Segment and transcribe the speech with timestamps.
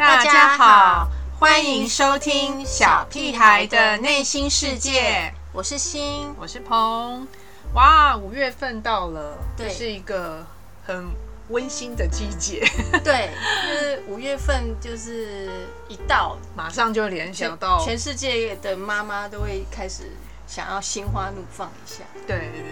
[0.00, 5.30] 大家好，欢迎收听小屁孩的内心世界。
[5.52, 7.28] 我是心，我是鹏。
[7.74, 10.46] 哇，五月份到了，对是一个
[10.86, 11.06] 很
[11.50, 12.66] 温馨的季节，
[13.04, 13.28] 对，
[13.68, 20.04] 就是五月份就是一到，马上就联想到，全世界的妈妈都会开始
[20.46, 22.04] 想要心花怒放一下。
[22.26, 22.62] 对对对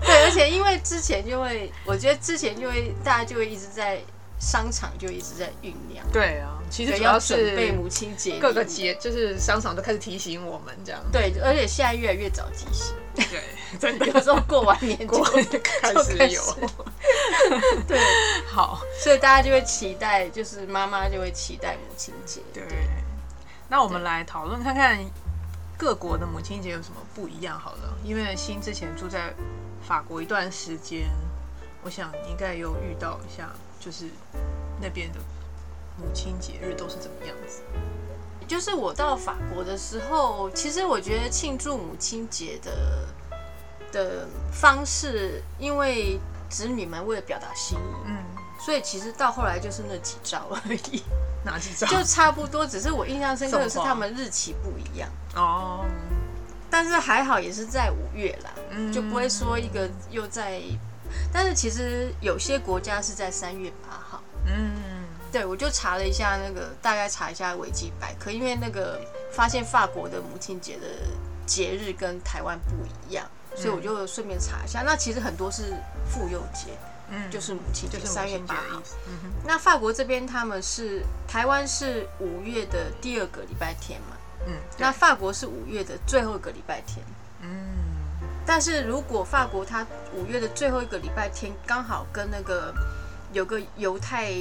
[0.00, 4.00] 对，对，而且因为之前就会，我觉得之前就会大家就会一直在
[4.40, 8.64] 商场就一直在酝酿，对啊，其实主要是准备母亲节各个。
[8.64, 11.00] 节，就是商场都开始提醒我们这样。
[11.12, 13.42] 对，而且现在越来越早提醒，对，
[13.78, 15.22] 真的有时候过完年就
[15.62, 16.52] 开始有始。
[17.86, 17.98] 对，
[18.50, 22.40] 好，所以大家就会期待，就是妈妈就会期待母亲节。
[22.52, 22.64] 对，
[23.68, 24.98] 那我们来讨论看看
[25.78, 27.96] 各国的母亲节有什么不一样好了。
[28.02, 29.32] 因为新之前住在
[29.86, 31.08] 法国一段时间，
[31.82, 33.50] 我想你应该有遇到一下，
[33.84, 34.06] 就是
[34.80, 35.18] 那边的
[35.98, 37.60] 母亲节日都是怎么样子。
[38.46, 43.08] 就是我到法国的时候，其实我觉得庆祝母亲节的
[43.92, 46.18] 的方式，因为
[46.48, 48.24] 子女们为了表达心意，嗯，
[48.58, 51.02] 所以其实到后来就是那几招而已，
[51.44, 51.86] 哪几 招？
[51.86, 52.66] 就差不多。
[52.66, 55.84] 只是我印象深刻的是他们日期不一样，哦，
[56.70, 60.62] 但是还好也是在五月啦，嗯就不会说一个又在。
[61.32, 64.22] 但是其实有些国家是在三月八号。
[64.46, 69.00] 嗯，对，我就查了一下那个，大概查一下维基百科，因为那个
[69.32, 70.86] 发现法国的母亲节的
[71.46, 74.82] 节日跟台湾不一样，所以我就顺便查一下。
[74.82, 75.74] 那其实很多是
[76.06, 76.76] 妇幼节，
[77.10, 78.82] 嗯就是母亲节，就是三月八号
[79.44, 87.02] 那法国这边他们是台湾是五月的第二个礼拜天嘛，嗯，那法国是五月的最后一个礼拜天。
[88.44, 92.72] 嗯，但是如果法国它五月的最后一个礼拜天刚好跟那个
[93.32, 94.32] 有个犹太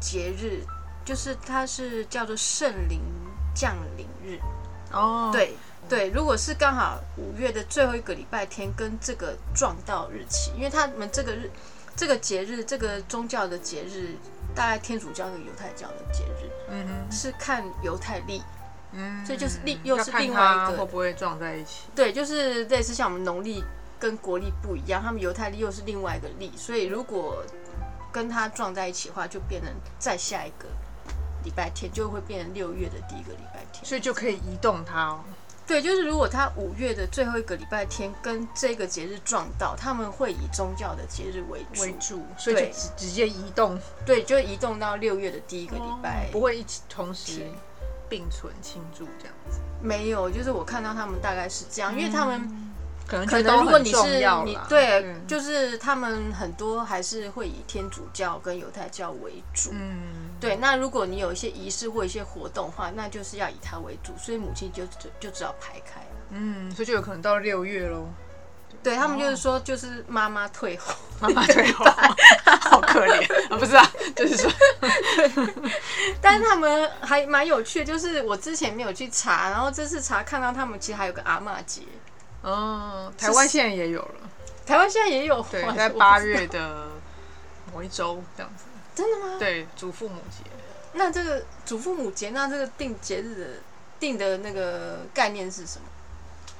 [0.00, 0.64] 节日，
[1.04, 3.00] 就是它是叫做圣灵
[3.54, 4.38] 降临日，
[4.92, 5.54] 哦，，对
[5.88, 11.50] 对，如果是刚好五月的最后一个礼拜天跟这个撞到日期，因为他们这个日
[11.94, 14.16] 这个节日这个宗教的节日，
[14.54, 18.42] 大概天主教跟犹太教的节日嗯哼，是看犹太历，
[18.92, 21.84] 嗯，所以就是另又是另外一个会不会撞在一起？
[21.94, 23.64] 对，就是类似像我们农历
[23.98, 27.44] 跟国历不一样，他们犹太历又是另外一个历，所以如果
[28.12, 30.66] 跟它撞在一起的话，就变成再下一个
[31.44, 33.84] 礼拜天，就会变成六月的第一个礼拜天。
[33.84, 35.20] 所以就可以移动它哦。
[35.64, 46.28] 对，就是如果他五月的最后一个礼拜天跟这个节日撞到，他们会以宗教的节日为主，为主，所以就直直接移动，对，就移动到六月的第一个礼拜。
[46.32, 47.50] 不会一起同时天
[48.12, 49.58] 并存庆祝这样子。
[49.80, 52.46] 没有，就是我看到他们大概是这样，因为他们。
[53.04, 59.70] 可能可能如果你是你对，嗯就是他们很多还是会以天主教跟犹太教为主。
[59.72, 66.16] 嗯，对，那如果你有一些仪式或一些活动的话，那就是要以它为主，所以母亲就就就只好排开了。
[66.30, 68.06] 嗯，所以就有可能到六月喽。
[68.82, 71.84] 对他们就是说，就是妈妈退后， 妈妈退后
[72.44, 74.50] 好可怜啊，不是啊，就是说，
[76.20, 81.82] 但是他们还蛮有趣的，就是我之前没有去查，然后这次查看到他们其实还有个阿嬷节，
[82.42, 84.14] 哦，台湾现在也有了，
[84.66, 86.88] 台湾现在也有，对，哇在八，月的
[87.72, 88.64] 某一周这样子。
[88.94, 89.36] 真的吗？
[89.38, 90.44] 对，祖父母节，
[90.92, 93.46] 那这个祖父母节，那这个定节日的
[93.98, 95.86] 定的那个概念是什么？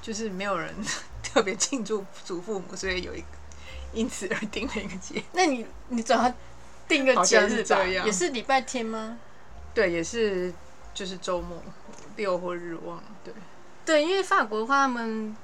[0.02, 0.74] 就是没有人
[1.22, 3.26] 特别庆祝祖父母，所以有一个
[3.94, 5.22] 因此而定了一个节。
[5.32, 6.34] 那你你找他
[6.86, 9.18] 定个节日吧，也是礼拜天吗？
[9.72, 10.52] 对，也是
[10.92, 11.62] 就是周末
[12.16, 13.32] 六或日忘，对，
[13.86, 15.34] 对，因为法国的话，他们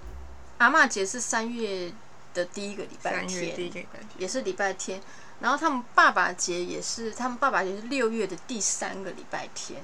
[0.58, 1.90] 阿妈节是三月
[2.34, 4.08] 的第一个礼拜三月第一天，个礼拜天。
[4.18, 5.00] 也是礼拜天。
[5.40, 9.80] 然后他们爸爸节也是，他们爸爸节是六月的第三个礼拜天，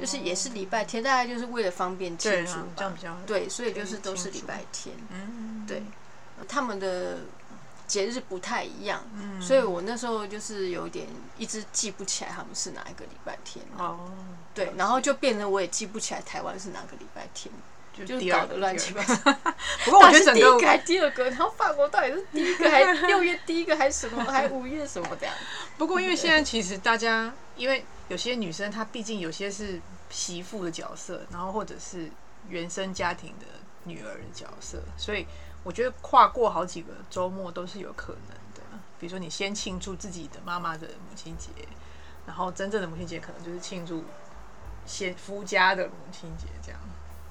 [0.00, 2.92] 就是也是礼拜天，大概就是为了方便庆祝吧。
[2.94, 3.02] 比。
[3.02, 4.94] 较对，所以就是都是礼拜天。
[5.10, 5.82] 嗯，对，
[6.48, 7.18] 他们的
[7.86, 9.40] 节日不太一样，嗯。
[9.40, 11.06] 所以我那时候就是有点
[11.38, 13.64] 一直记不起来他们是哪一个礼拜天。
[13.78, 14.10] 哦，
[14.54, 17.52] 对，然后就变成我也记不起来台湾是哪个礼拜天，
[18.04, 19.02] 就搞得乱七八。
[19.02, 19.14] 糟。
[19.84, 25.32] 不过我觉得整个还第二个，然后法国到底是第一个还是 六月第一个还是什么，还五月什么的呀？
[25.78, 32.10] 不过因为现在其实大家，因为有些女生她毕竟有些是媳妇的角色，然后或者是
[32.48, 33.46] 原生家庭的
[33.84, 35.26] 女儿的角色，所以
[35.62, 38.62] 我觉得跨过好几个周末都是有可能的。
[38.98, 41.50] 比如说你先庆祝自己的妈妈的母亲节，
[42.26, 44.04] 然后真正的母亲节可能就是庆祝
[44.86, 46.80] 先夫家的母亲节这样，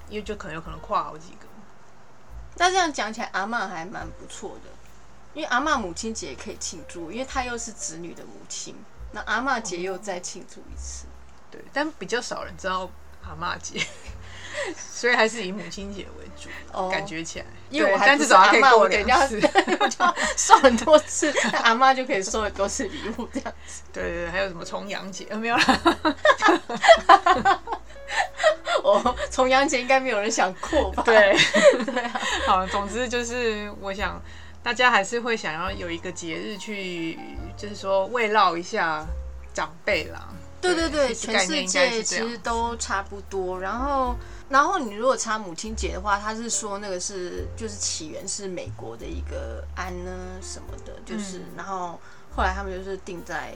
[0.08, 1.46] 因为就可能有可能跨好几个。
[2.56, 4.70] 那这样讲起来，阿嬷还蛮不错的，
[5.34, 8.74] 因为阿嬷母亲节也可以庆祝，因为她又是子女的母亲，
[9.12, 11.06] 那阿嬷节又再庆祝一次。
[11.50, 12.90] 对，但比较少人知道
[13.22, 13.78] 阿妈节，
[14.76, 17.46] 所以还是以母亲节为主，哦感觉起来。
[17.68, 19.18] 因为我还是阿妈，我给人家
[20.36, 23.82] 送很多次，那阿妈就可以送很多次礼物这样子。
[23.92, 25.26] 对对对，还有什么重阳节？
[25.28, 25.80] 呃，没有啦。
[28.86, 31.02] 哦， 重阳节应该没有人想过吧？
[31.04, 31.36] 对，
[31.84, 34.22] 对啊，好，总之就是我想
[34.62, 37.18] 大家还是会想要有一个节日去，
[37.56, 39.04] 就是说慰劳一下
[39.52, 40.28] 长辈啦。
[40.60, 43.60] 对对对，全世界其实都差不多。
[43.60, 44.16] 然后，
[44.48, 50.10] 然后你如果查母亲节的话，他是说那个是就是起源是美国的一个安呢
[50.40, 52.00] 什么的，就是、嗯然后
[52.34, 53.52] 后来他们就是定在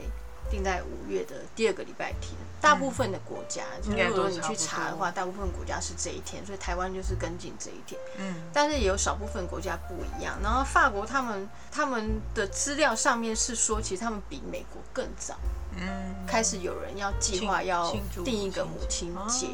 [0.49, 2.33] 定在五月的第二个礼拜天。
[2.61, 7.99] 大部分的国家，就是如果你去查的话，大部分国家是这一天，所以台湾就是跟进这一天。
[8.17, 10.37] 嗯，但是也有少部分国家不一样。
[10.43, 15.35] 然后法国他们他们的资料上面是说，其实他们比美国更早
[15.75, 17.91] 嗯，开始有人要计划要
[18.23, 19.53] 定一个母母亲亲节节，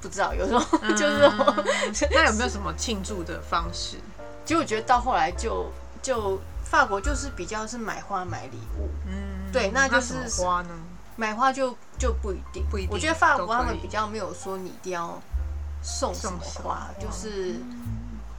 [0.00, 3.96] 不知道有时候 就是那有没有什么庆祝的方式？
[4.46, 10.70] 其实我觉得到后来就就法国就是比较是买花买礼物，嗯，对那就是花呢？
[11.16, 12.64] 买花就就不一定。
[12.70, 15.20] 不一定我觉得法国他们比较没有说你一定要
[15.82, 17.56] 送什么花花，就是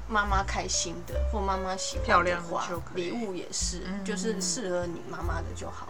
[0.08, 5.88] 妈妈开心的或妈妈喜漂亮的欢的花就可以礼物也是，嗯就是适合你妈妈的就好。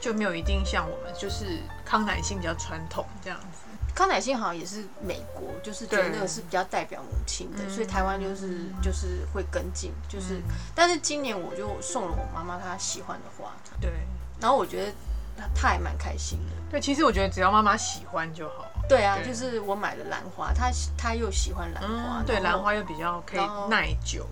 [0.00, 3.46] 就没有一定像我们就是康乃馨比较传统这样子。
[3.94, 10.42] 康乃馨好像也是美国，就是觉得那个是比较代表母亲的，嗯所以台湾就是就是会跟进，就是，
[10.74, 13.90] 但是今年我就送了我妈妈她喜欢的花，对
[14.40, 14.92] 然后我觉得
[15.38, 16.52] 她她还蛮开心的。
[16.74, 18.66] 对，其实我觉得只要妈妈喜欢就好。
[18.88, 23.40] 对啊，对就是我买了兰花，她她又喜欢兰花，嗯，对，兰花又比较可以
[23.70, 24.26] 耐久。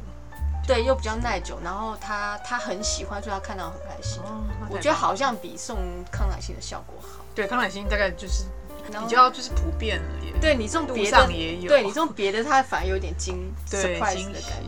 [0.66, 4.20] 对又比较耐久，然后她她很喜欢，所以她看到很开心。
[4.24, 5.78] 哦，我觉得好像比送
[6.10, 7.24] 康乃馨的效果好。
[7.32, 8.46] 对，康乃馨大概就是
[8.84, 10.32] 比较就是普遍了也。
[10.40, 14.16] 对你送路别的上也有对你送别的，它反而有点惊喜的感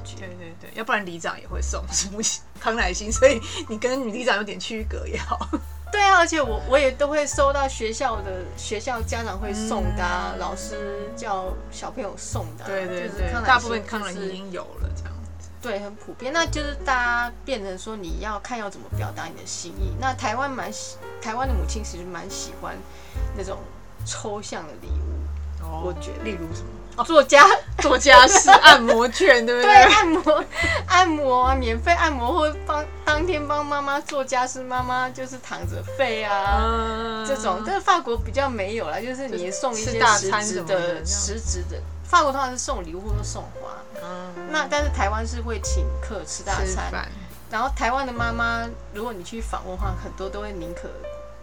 [0.04, 0.16] 觉。
[0.18, 2.22] 对对对，要不然里长也会送什么
[2.60, 5.48] 康乃馨，所以你跟女里长有点区隔也好。
[5.94, 15.48] 对啊，而且我我也都会收到学校的学校家长会送的、啊，嗯老师叫小朋友送的啊、对对对大部分康乃馨已经有了这样子。
[15.62, 16.32] 对很普遍。
[16.32, 19.94] 那就是大家变成说你要看要怎么表达你的心意。
[20.00, 22.76] 那台湾蛮喜台湾的母亲其实蛮喜欢
[23.36, 23.58] 那种
[24.04, 26.68] 抽象的礼物，哦我觉得例如什么
[27.04, 27.44] 作家
[27.78, 29.72] 做家事、按摩券，对不对？
[29.72, 29.94] 对？
[29.94, 30.44] 按摩
[30.86, 36.58] 按摩啊，免费按摩或帮当天帮妈妈做家事，妈妈就是躺着费啊。
[36.60, 37.26] 嗯。
[37.26, 41.76] 这种，但是法国比较没有啦，就是你送一些实大餐什质么的这样的实质的。
[42.04, 43.70] 法国通常是送礼物或者送花，
[44.02, 44.48] 嗯。
[44.50, 47.08] 那但是台湾是会请客吃大餐，
[47.50, 50.88] 然后台湾的妈妈，如果你去访问的话，很多都会宁可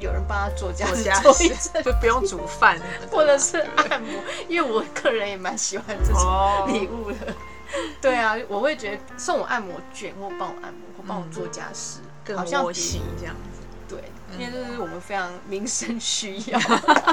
[0.01, 2.77] 有人帮他做家事做家事阵， 就不用煮饭
[3.09, 3.57] 或者是
[3.89, 7.18] 按摩，因为我个人也蛮喜欢这种哦礼物的。
[8.01, 13.62] 对啊，我会觉得送我按摩卷，或帮我按摩，或帮我做家事，更好像比窝心这样子。
[13.88, 14.03] 对，
[14.38, 16.59] 因为这是我们非常民生需要。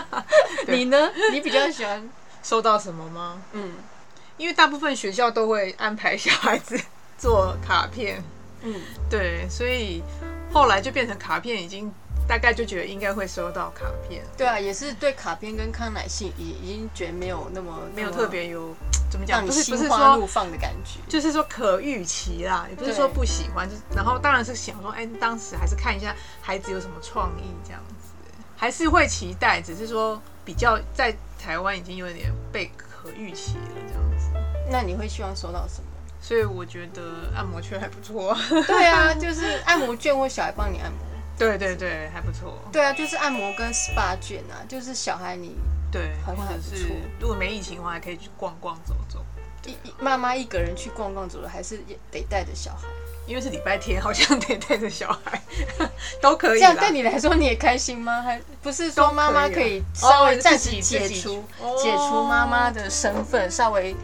[0.66, 1.10] 你呢？
[1.30, 2.10] 你比较喜欢？
[2.42, 3.42] 收到什么吗？
[3.52, 3.74] 嗯
[4.38, 6.80] 因为大部分学校都会安排小孩子
[7.18, 8.22] 做卡片，
[8.62, 8.72] 嗯，
[9.10, 10.00] 对，所以
[10.52, 11.92] 后来就变成卡片，已经
[12.28, 18.74] 大概就觉得应该会收到卡片，对啊，也是对卡片跟康乃馨已已经觉得没有那么没有特别有
[19.10, 20.26] 怎么讲，你不是不是心花怒。
[20.26, 21.00] 放的感觉。
[21.08, 27.94] 就是说可预期啦，也不是说不喜欢，就然后当然是想说，哎、当时还是看一下孩子有什么创意这样子，
[28.56, 34.26] 还是会期待，只是说比较在台湾已经有点被可预期了这样子，
[34.70, 35.88] 那你会希望收到什么？
[36.20, 37.00] 所以我觉得
[37.34, 38.36] 按摩券还不错，
[38.66, 40.98] 对啊，就是按摩券或小孩帮你按摩。
[41.38, 45.56] 对对对，还不错，对啊，就是按摩跟 SPA 卷啊，就是小孩你
[45.90, 49.24] 对，好像还不错如果没疫情的话，还可以去逛逛走走，
[49.64, 52.88] 一一妈妈一个人去逛逛走走，还是也得带着小孩。
[53.26, 55.38] 因为是礼拜天，好像得带着小孩，
[56.18, 58.22] 都可以这样啦对你来说你也开心吗？
[58.22, 63.94] 还不是说妈妈可以稍微哦暂时解除哦解除妈妈的身份，稍微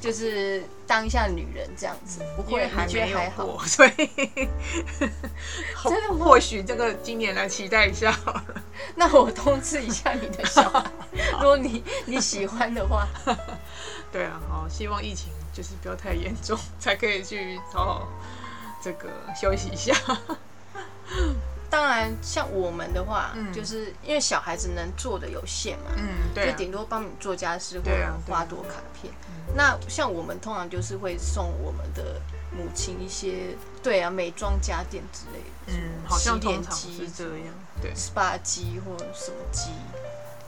[0.00, 2.66] 就是当一下女人这样子，不会？
[2.66, 3.46] 还觉没有得还好？
[3.46, 3.90] 过，所以
[5.88, 8.62] 真的或许这个今年来期待一下好了。
[8.94, 10.84] 那我通知一下你的小孩，
[11.40, 13.08] 如果你你喜欢的话，
[14.12, 18.08] 对啊，好，希望疫情就是不要太严重，才可以去好好
[18.82, 19.94] 这个休息一下。
[21.72, 23.50] 当然像我们的话，嗯。
[23.50, 29.10] 就是因为小孩子能做的有限嘛，嗯，对啊，就顶多帮你做家事或者花朵卡片。
[29.56, 32.20] 那像我们通常就是会送我们的
[32.54, 39.70] 母亲一些，对啊，美妆家电之类的，嗯，好像通常机是这样，对，SPA 机或什么机，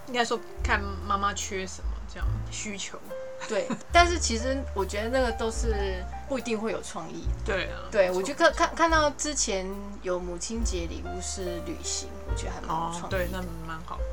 [0.07, 2.99] 应该说看妈妈缺什么这样需求。
[3.48, 7.24] 对，但是其实我觉得那个都是不一定会有创意。
[7.44, 9.66] 对啊，对，我就看看看到之前
[10.02, 13.10] 有母亲节礼物是旅行，我觉得还蛮有哦创，意。
[13.10, 14.04] 对，那蛮好的。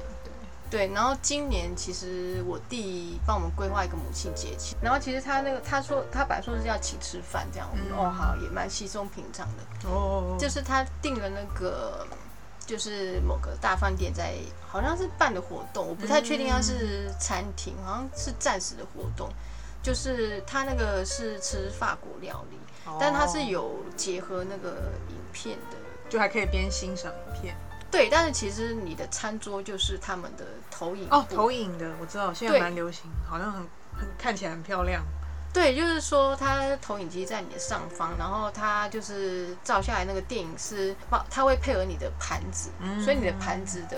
[0.70, 9.90] 对，对，然后今年其实我弟帮我们规划一个母亲节请，然后其实他那个他说他本来说是要请吃饭这样，我们说、嗯哦好，也蛮稀松平常的。
[9.90, 12.06] 哦，就是他订了那个，
[12.72, 14.34] 就是某个大饭店在
[14.66, 19.30] 好像是办的活动，我不太确定它是餐厅，好像是暂时的活动。
[19.84, 22.58] 就是他那个是吃法国料理，
[22.98, 24.70] 但他是哦，有结合那个
[25.10, 25.78] 影片的。
[26.08, 27.56] 就还可以边欣赏影片。
[27.90, 33.62] 对，但是其实你的餐桌就是他们的投影哦，投影的我知道，现在蛮流行，好像很
[33.98, 35.04] 很看起来很漂亮。
[35.54, 40.96] 对，就是说它投影机在你的上方，然后它就是照下来那个电影是，
[41.30, 43.98] 它会配合你的盘子，嗯所以你的盘子的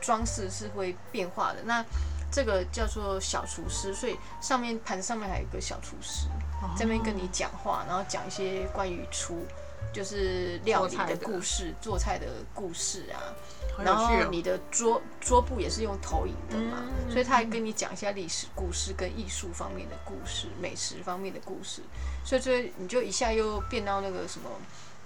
[0.00, 1.58] 装饰是会变化的。
[1.64, 1.84] 那
[2.30, 6.28] 这个叫做小厨师，所以上面盘子上面还有一个小厨师
[6.76, 9.46] 在那边跟你讲话，然后讲一些关于厨。
[9.92, 13.34] 就是料理的的故事、做菜的故事啊，
[13.76, 14.30] 好然后。
[14.30, 17.10] 你的桌桌布也是用投影的嘛，嗯。
[17.10, 21.82] 所以他还跟你讲一下历史故事跟艺术方面的故事、美食方面的故事，
[22.24, 24.48] 所以这你就一下又变到那个什么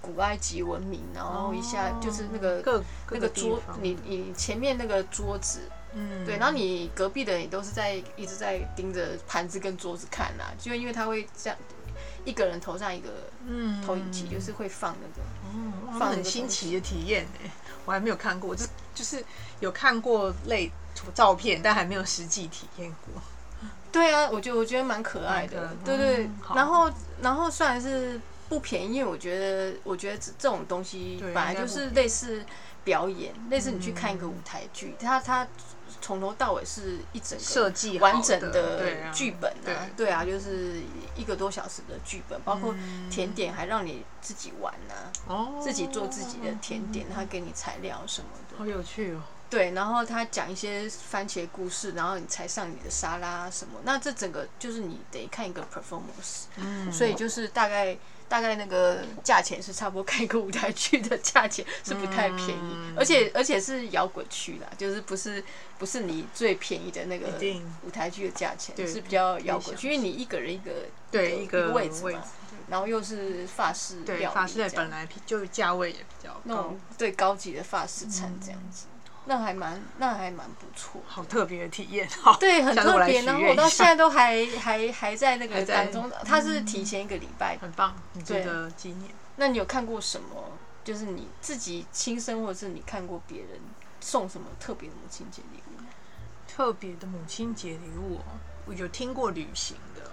[0.00, 5.60] 古埃及文明，然后一下就是那个、那个桌你你前面那个桌子，
[5.92, 6.24] 嗯。
[6.24, 11.58] 对，然后你隔壁的人也都是在一直在盯着盘子跟桌子看啊，就因为他会这样
[12.24, 13.08] 一个人头上一个
[13.46, 15.28] 嗯投影机，就是会放那个。
[15.54, 17.50] 嗯放很新奇的体验哎，
[17.86, 19.24] 我还没有看过，就就是
[19.60, 23.22] 有看过类图照片，但还没有实际体验过。
[23.90, 26.32] 对啊，我觉得我觉得蛮可爱的对对嗯。
[26.54, 32.44] 然后然后虽然是不便宜，因为我觉得我觉得这这种东西本来就是类似
[32.84, 35.48] 表演，类似你去看一个舞台剧，它它
[36.08, 39.12] 从头到尾是一整个设计完整的啊。
[39.12, 39.74] 剧本对。
[39.74, 40.80] 啊，对啊，就是
[41.14, 43.10] 一个多小时的剧本，包括嗯。
[43.10, 48.56] 甜点还让你自己玩啊，哦，自己做自己的甜点，他给你材料什么的。
[48.56, 49.20] 好有趣哦。
[49.50, 56.90] 对，然后他讲一些番茄故事，然后你才上你的沙拉什么，那这整个就是你得看一个 performance，、嗯。
[56.90, 57.96] 所以就是大概
[58.28, 62.94] 大概那个价钱是差不多开一个舞台剧的价钱是不太便宜，嗯。
[62.96, 65.42] 而且而且是摇滚区啦，就是不是
[65.78, 67.28] 不是你最便宜的那个
[67.84, 72.22] 舞台剧的价钱，对是比较摇滚区，因为你一个人一个对一一个位置嘛，
[72.68, 74.84] 然后又是法式对，料理法式的这样。
[74.84, 76.40] 本来就价位也比较高。
[76.44, 78.84] 那种，对高级的法式餐这样子，
[79.28, 81.00] 那还蛮那还蛮不错。
[81.06, 82.08] 好特别的体验。
[82.08, 83.22] 好，对，很特别。
[83.22, 87.58] 然后我到现在都还还还在那个当中，他是提前一个礼拜。
[87.58, 89.10] 很棒，很值得纪念。
[89.36, 90.52] 那你有看过什么？
[90.82, 93.60] 就是你自己亲身，或者是你看过别人
[94.00, 95.82] 送什么特别的母亲节礼物？
[96.48, 100.10] 特别的母亲节礼物哦，我有听过旅行的啦。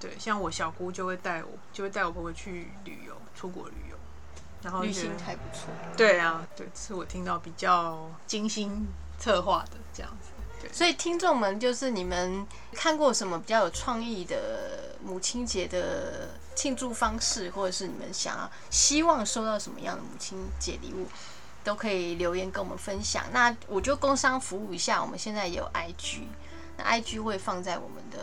[0.00, 3.96] 对，像我小姑就会带我，就会带我婆婆去旅游，出国旅游。
[4.62, 5.68] 然后旅行还不错。
[5.96, 8.86] 对啊，对，是我听到比较精心
[9.18, 10.28] 策划的这样子。
[10.72, 21.06] 所以听众们，就是你们看过什么比较有创意的母亲节的庆祝方式，或者是你们想要希望收到什么样的母亲节礼物，
[21.64, 23.24] 都可以留言跟我们分享。
[23.32, 26.24] 那我就工商服务一下，我们现在也有 IG，
[26.76, 28.18] 那 IG 会放在我们的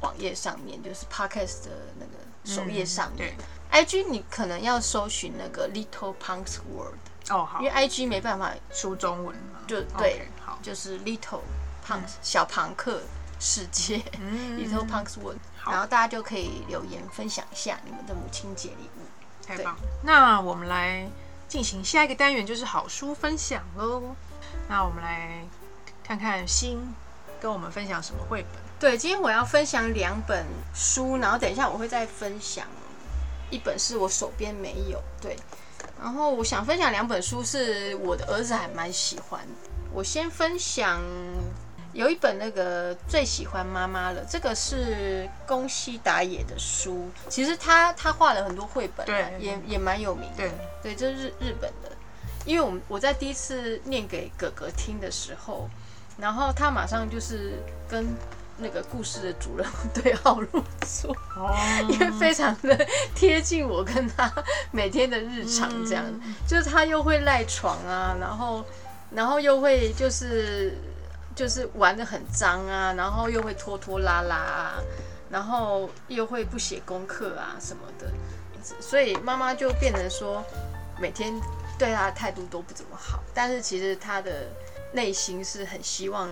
[0.00, 3.36] 网页上面，就是 Podcast 的那个首页上面。
[3.38, 6.98] 嗯 IG 你可能要搜寻那个 Little Punk's World，
[7.30, 11.40] 哦，好因为，IG 没办法输中文嘛，就对好，就是 Little
[11.86, 13.00] Punks、小庞克
[13.40, 19.06] 世界、嗯 Little Punks World，好然后大家就可以留言分享一下你们的母亲节礼物。
[19.44, 19.80] 太棒了。
[20.04, 21.08] 那我们来
[21.48, 24.14] 进行下一个单元，就是好书分享喽。
[24.68, 25.44] 那我们来
[26.04, 26.94] 看看新
[27.40, 28.62] 跟我们分享什么绘本。
[28.78, 32.66] 对，今天我要分享两本书，然后等一下我会再分享
[33.52, 35.36] 一本是我手边没有，对，
[36.02, 39.70] 然后我想分享两本书是我的儿子还蛮喜欢的。
[39.92, 41.02] 我先分享
[41.92, 49.06] 有一本那个最喜欢妈妈了，这个是宫西达也的书，其实他他画了很多绘本、
[49.38, 50.48] 也也蛮有名的，
[50.82, 51.92] 对，对，这是日本的。
[52.46, 55.68] 因为我们我在第一次念给哥哥听的时候，
[56.16, 58.06] 然后他马上就是跟
[58.58, 61.54] 那个故事的主人对号入座，哦，
[61.88, 64.32] 因为非常的贴近我跟他
[64.70, 66.04] 每天的日常，这样，
[66.46, 68.64] 就是他又会赖床啊，然后
[69.10, 70.76] 然后又会就是
[71.34, 74.74] 就是玩的很脏啊，然后又会拖拖拉拉啊，
[75.30, 78.06] 然后又会不写功课啊什么的，
[78.80, 80.44] 所以妈妈就变成说
[81.00, 81.32] 每天
[81.78, 84.46] 对他的态度都不怎么好，但是其实他的
[84.92, 86.30] 内心是很希望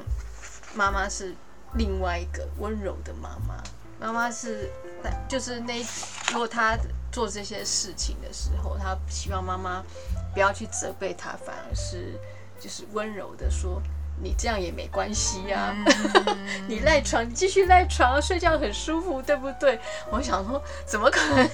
[0.74, 1.34] 妈妈是
[1.74, 3.62] 另外一个温柔的妈妈。
[3.98, 4.70] 妈妈是，
[5.28, 5.84] 就是那
[6.32, 6.76] 如果他
[7.12, 9.82] 做这些事情的时候，他希望妈妈
[10.32, 12.18] 不要去责备他，反而是
[12.58, 13.82] 就是温柔的说。
[14.22, 15.74] 你这样也没关系呀，
[16.68, 19.80] 你赖床，你继续赖床，睡觉很舒服，对不对？
[20.10, 21.48] 我想说，怎么可能？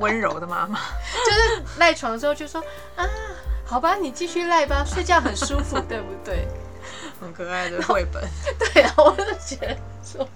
[0.00, 0.80] 温柔的妈妈，
[1.24, 2.60] 就是赖床之后就说
[2.96, 3.06] 啊，
[3.64, 6.48] 好吧，你继续赖吧，睡觉很舒服，对不对？
[7.20, 8.22] 很可爱的绘本。
[8.58, 10.26] 对啊，我就觉得说。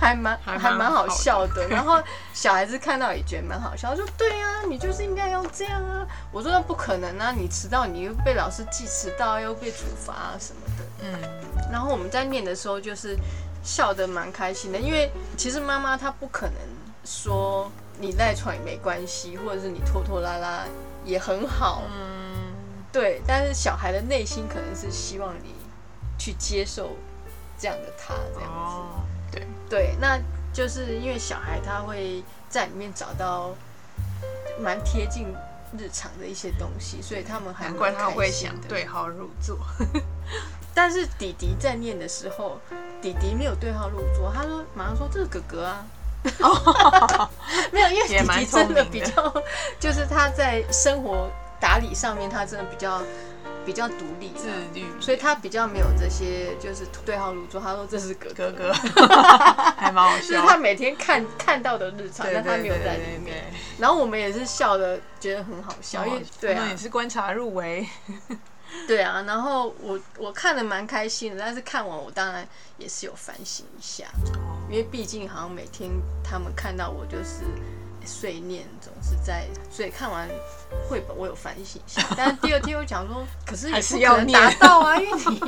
[0.00, 6.04] 还蛮还蛮好笑的，然后小孩子看到也觉得蛮好笑，说对呀，你就是应该要这样啊。
[6.32, 10.84] 我说那不可能啊，你迟到你又被老师记迟到，又被处罚啊什么的。
[11.04, 13.16] 嗯，然后我们在念的时候就是
[13.62, 16.56] 笑得蛮开心的，因为其实妈妈她不可能
[17.04, 20.64] 说你赖床也没关系，或者是你拖拖拉拉
[21.04, 21.82] 也很好。
[21.94, 22.52] 嗯，
[22.90, 25.54] 对，但是小孩的内心可能是希望你
[26.20, 26.94] 去接受
[27.58, 28.76] 这样的他这样子。
[29.32, 30.20] 对对，那
[30.52, 33.54] 就是因为小孩他会在里面找到
[34.60, 35.28] 蛮贴近
[35.78, 39.58] 日常的一些东西，所以他们难怪他会想对号入座。
[40.74, 42.60] 但是弟弟在念的时候，
[43.00, 45.86] 弟弟没有对号入座，他说马上说这是哥哥啊，
[47.72, 49.42] 没有，因为弟弟真的比较，
[49.80, 53.00] 就是他在生活打理上面，他真的比较。
[53.64, 57.60] 比较独立、自律，所以他比较没有这些，就是对号入座。
[57.60, 58.72] 他说这是哥哥哥，
[59.76, 60.22] 还蛮好笑。
[60.22, 63.52] 就是他每天看看到的日常，但他没有在里面。
[63.78, 67.86] 然后我们也是笑的，觉得很好笑，因为对啊，也是观察入围。
[68.86, 72.46] 对啊，然后我我看的蛮开心的，但是看完我当然
[72.78, 74.04] 也是有反省一下，
[74.68, 75.90] 因为毕竟好像每天
[76.22, 77.44] 他们看到我就是。
[78.04, 80.28] 碎念总是在，所以看完
[80.88, 85.40] 绘本我有反省一下， 但是第二天又讲说，可是也是不可能达到啊，因为你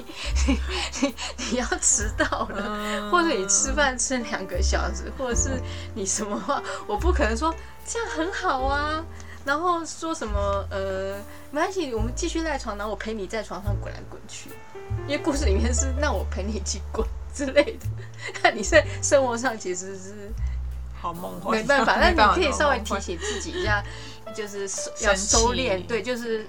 [0.46, 0.60] 你
[1.00, 1.14] 你
[1.50, 5.60] 你要迟到了，或者你吃饭吃两个小时，或者是
[5.94, 7.54] 你什么话，我不可能说
[7.86, 9.04] 这样很好啊，
[9.44, 11.16] 然后说什么呃
[11.50, 14.50] 没关系，我们继续赖床，然后我陪你在床上滚来滚去，
[15.06, 17.86] 因为故事里面是那我陪你一起滚之类的，
[18.42, 20.32] 那 你在生活上其实是。
[21.02, 23.82] 好梦幻， 没办法，那你可以稍微提醒自己 一下，
[24.32, 24.60] 就是
[25.00, 26.46] 要收敛，对，就是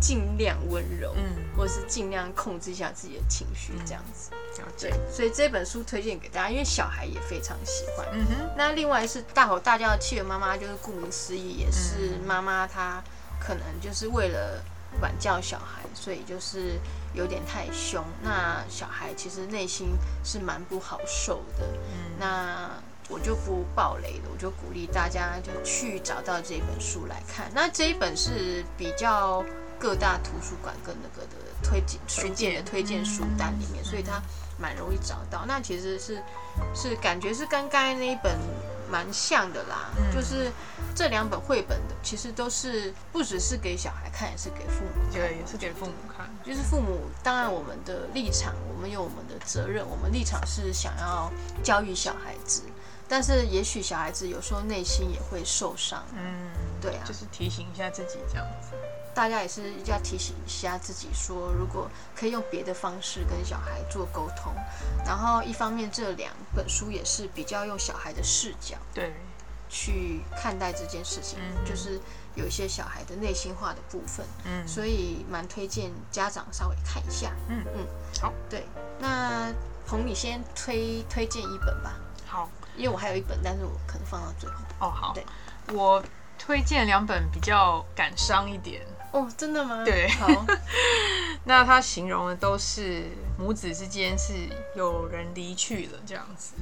[0.00, 1.22] 尽量温柔，嗯，
[1.54, 4.30] 或者是尽量控制一下自己的情绪，这样子。
[4.78, 8.06] 对，所以这本书推荐给大家，因为小孩也非常喜欢。
[8.12, 8.50] 嗯哼。
[8.56, 13.02] 那另外是大吼大叫的企鹅妈妈，就是顾名思义，也是妈妈她
[13.40, 14.62] 可能就是为了
[15.00, 16.78] 管教小孩，所以就是
[17.12, 18.04] 有点太凶。
[18.22, 19.88] 那小孩其实内心
[20.24, 21.66] 是蛮不好受的。
[21.66, 22.16] 嗯。
[22.18, 22.70] 那
[23.12, 27.50] 我就不爆雷了，我就鼓励大家就去找到这本书来看。
[27.54, 29.44] 那这一本是比较
[29.78, 34.22] 各大图书馆跟那个的推荐书店的推荐书单里面，所以它
[34.58, 35.44] 蛮容易找到。
[35.46, 36.22] 那其实是
[36.74, 38.38] 是感觉是跟刚才那一本
[38.90, 40.50] 蛮像的啦，就是
[40.94, 46.30] 这两本绘本的其实都是不只是给小孩看，也是给父母，对，也是给父母看。
[46.44, 52.62] 就是父母，当然我们的立场，我们有我们的责任，我们立场是想要教育小孩子。
[53.08, 56.50] 但是也许小孩子有时候内心也会受伤，嗯，
[56.80, 58.70] 对啊，就是提醒一下自己这样子。
[59.14, 64.54] 大家也是要提醒一下自己，说如果可以用别的方式跟小孩做沟通。
[65.04, 69.12] 然后一方面这两本书也是比较用小孩的视角，对，
[69.74, 71.98] 去看待这件事情，就是
[72.34, 77.86] 有一些小孩的内心化的部分，嗯，所以蛮推荐家长稍微看一下，嗯嗯，
[78.20, 78.66] 好，对，
[79.00, 79.50] 那
[79.86, 81.94] 彭你先推推荐一本吧，
[82.26, 82.50] 好。
[82.74, 84.56] 因为我还有一本，但是我可能放到最后。
[84.80, 85.12] 哦，好。
[85.12, 85.26] 对，
[85.74, 86.02] 我
[86.38, 88.80] 推荐两本比较感伤一点。
[89.12, 89.84] 哦，真的吗？
[89.84, 90.08] 对。
[90.08, 90.46] 好。
[91.44, 94.32] 那他形容的都是母子之间是
[94.74, 96.54] 有人离去了这样子。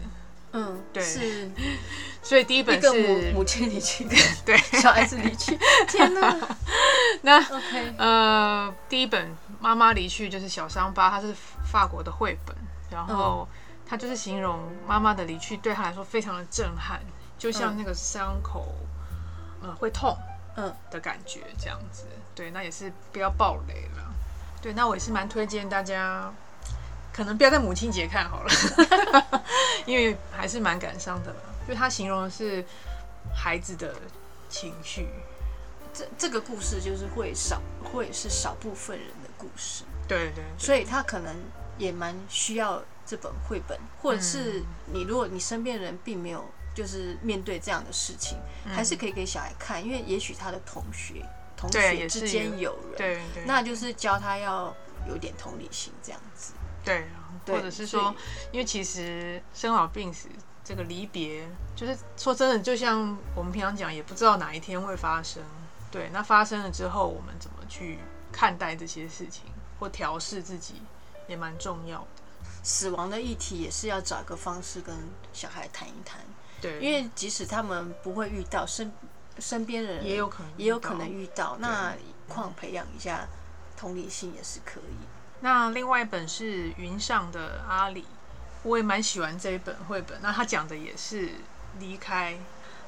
[0.53, 1.03] 嗯，对。
[1.03, 1.51] 是。
[2.23, 4.05] 所以第一本是母母亲离去，
[4.45, 5.59] 对， 小孩子离去。
[5.89, 6.37] 天哪。
[7.23, 11.35] 那 OK，呃，第一本妈妈离去就是小伤疤，它是
[11.65, 12.57] 法国的绘本，
[12.91, 13.49] 然后。
[13.93, 17.01] 它就是形容妈妈的离去对他来说非常的震撼，
[17.37, 18.73] 就像那个伤口，
[19.61, 20.17] 呃，会痛，
[20.55, 22.05] 嗯的感觉这样子。
[22.33, 24.15] 对，那也是不要暴雷了。
[24.63, 26.33] 对，那我也是蛮推荐大家，
[27.13, 28.51] 可能不要在母亲节看好了，
[29.87, 31.35] 因为还是蛮感伤的。
[31.69, 32.65] 就他形容的是
[33.35, 33.95] 孩子的
[34.49, 35.09] 情绪，
[35.93, 39.85] 这这个故事就是会少，会是少部分人的故事。
[40.09, 41.35] 对对，所以他可能
[41.79, 42.83] 也蛮需要。
[43.07, 46.45] 这本绘本，或者是你，如果你身边人并没有
[46.77, 54.73] 就是面对这样的事情，还是可以给小孩看，因为也许他的同学、同学之间有人，对对，那就是教他要
[55.09, 56.53] 有点同理心这样子。
[56.85, 57.07] 对
[57.47, 58.15] 或者是说，
[58.53, 60.29] 因为其实生老病死
[60.63, 65.43] 这个离别，就是说真的，就像我们平常讲，也不知道哪一天会发生。
[65.91, 67.99] 对，那发生了之后，我们怎么去
[68.31, 69.45] 看待这些事情，
[69.81, 70.83] 或调试自己，
[71.27, 72.07] 也蛮重要的。
[72.63, 74.95] 死亡的议题也是要找一个方式跟
[75.33, 76.21] 小孩谈一谈，
[76.61, 78.93] 对，因为即使他们不会遇到身
[79.39, 81.95] 身边的人也有可能也有可能遇到，那
[82.29, 83.27] 况培养一下
[83.77, 85.10] 同理心也是可以。
[85.43, 88.05] 那另外一本是云上的阿里，
[88.63, 90.19] 我也蛮喜欢这一本绘本。
[90.21, 91.31] 那他讲的也是
[91.79, 92.39] 离开，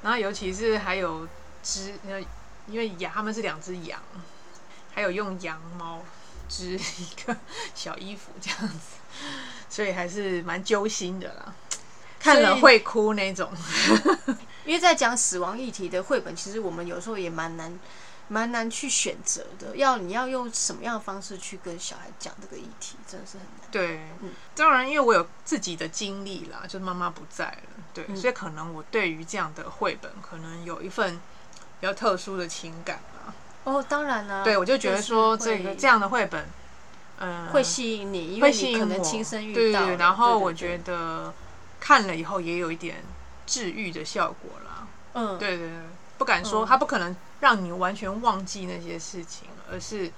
[0.02, 1.26] 然后尤其是还有
[1.62, 2.20] 织，呃，
[2.66, 3.98] 因为羊他们是两只羊，
[4.94, 6.02] 还有用羊毛
[6.48, 7.34] 织一个
[7.74, 8.98] 小衣服这样子，
[9.70, 11.54] 所以还是蛮揪心的啦。
[12.20, 13.50] 看了会哭那种，
[14.66, 17.80] 因为在讲死亡议题的绘本，其实我们有时候也蛮难。
[18.32, 23.68] 蛮难去选择的，要你要用什么样的方式去跟小孩讲这个议题，真的是很难。
[23.70, 31.20] 对，嗯当然，因为我有自己的经历啦，就是妈妈不在了，对，嗯所以可能我对于这样的绘本，可能有一份
[31.78, 33.34] 比较特殊的情感吧。
[33.64, 36.46] 哦，当然啦、对，我就觉得说这个这样的绘本，
[37.18, 39.96] 嗯、会吸引你，因会为你可能吸引我亲身遇对对。
[39.96, 41.34] 然后我对觉，得
[41.78, 43.04] 看了以后也有一点
[43.44, 44.86] 治愈的效果啦。
[45.12, 45.78] 嗯，对对对，
[46.16, 50.10] 不敢说，嗯它不可能让你完全忘记那些事情，而是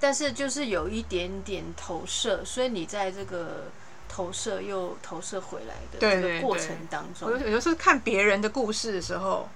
[0.00, 3.70] 但是就是有一点点投射，所以你在这个
[4.08, 7.30] 投射又投射回来的这个过程当中。
[7.30, 9.48] 我，有有时候看别人的故事的时候，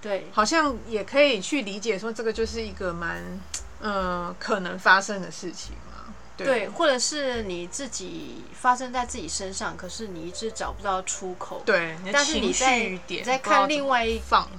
[0.00, 0.26] 对。
[0.32, 3.22] 好像也可以去理解说，这个就是一个蛮，
[3.82, 6.14] 嗯、可能发生的事情嘛。
[6.38, 6.46] 对。
[6.46, 14.50] 对，或者是你自己发生在自己身上，可是你一直找不到出口。，对，但是你在你在看另外一怎么放，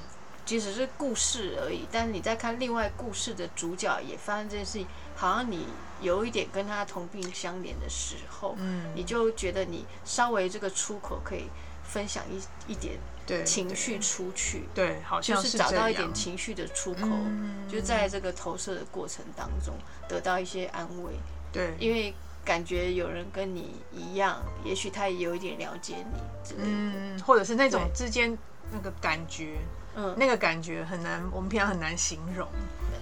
[0.46, 5.66] 即使是故事而已，但是你在看另外故事的主角也发生这件事情，好像你
[6.02, 11.46] 有一点跟他同病相怜的时候，嗯，你就觉得你稍微这个出口可以
[11.84, 12.98] 分享一一点
[13.46, 19.74] 情绪出去，对，对好就像是找到一点情绪的出口，嗯就在这个投射的过程当中
[20.10, 21.14] 得到一些安慰，
[21.52, 26.68] 对，因为感觉有人跟你一样，也许他也有一点了解你之类的。
[26.68, 28.38] 嗯，或者是那种之间
[28.70, 29.58] 那个感觉，
[29.96, 32.48] 嗯，那个感觉很难，我们平常很难形容。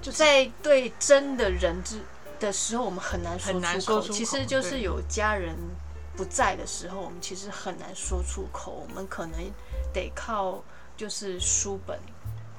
[0.02, 2.00] 就在对真的人之
[2.40, 4.02] 的时候，我们很难说很难出口。
[4.02, 5.56] 说出口其实就是有家人
[6.16, 8.86] 不在的时候，我们其实很难说出口。
[8.88, 9.40] 我们可能
[9.94, 10.64] 得靠
[10.98, 12.00] 就是书本，